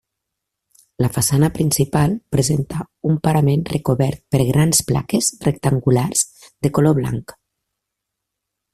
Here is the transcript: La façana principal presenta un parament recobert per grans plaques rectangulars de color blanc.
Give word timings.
La 1.03 1.09
façana 1.17 1.49
principal 1.57 2.15
presenta 2.37 2.87
un 3.11 3.21
parament 3.29 3.67
recobert 3.75 4.23
per 4.37 4.43
grans 4.49 4.83
plaques 4.91 5.33
rectangulars 5.49 6.27
de 6.49 6.77
color 6.79 7.01
blanc. 7.03 7.39